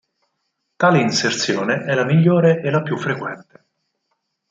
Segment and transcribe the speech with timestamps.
[0.77, 3.65] Tale inserzione è la migliore e la più frequente.